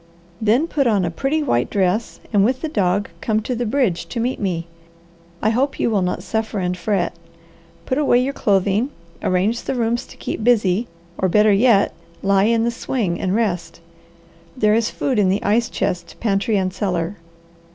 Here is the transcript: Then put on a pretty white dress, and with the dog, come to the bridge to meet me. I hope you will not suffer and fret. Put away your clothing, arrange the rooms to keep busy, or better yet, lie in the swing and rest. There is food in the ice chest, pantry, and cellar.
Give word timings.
Then 0.41 0.65
put 0.65 0.87
on 0.87 1.05
a 1.05 1.11
pretty 1.11 1.43
white 1.43 1.69
dress, 1.69 2.19
and 2.33 2.43
with 2.43 2.61
the 2.61 2.67
dog, 2.67 3.09
come 3.21 3.39
to 3.41 3.53
the 3.53 3.67
bridge 3.67 4.07
to 4.07 4.19
meet 4.19 4.39
me. 4.39 4.65
I 5.43 5.51
hope 5.51 5.79
you 5.79 5.91
will 5.91 6.01
not 6.01 6.23
suffer 6.23 6.57
and 6.57 6.75
fret. 6.75 7.13
Put 7.85 7.99
away 7.99 8.17
your 8.17 8.33
clothing, 8.33 8.89
arrange 9.21 9.61
the 9.61 9.75
rooms 9.75 10.07
to 10.07 10.17
keep 10.17 10.43
busy, 10.43 10.87
or 11.19 11.29
better 11.29 11.53
yet, 11.53 11.93
lie 12.23 12.45
in 12.45 12.63
the 12.63 12.71
swing 12.71 13.19
and 13.21 13.35
rest. 13.35 13.79
There 14.57 14.73
is 14.73 14.89
food 14.89 15.19
in 15.19 15.29
the 15.29 15.43
ice 15.43 15.69
chest, 15.69 16.15
pantry, 16.19 16.57
and 16.57 16.73
cellar. 16.73 17.17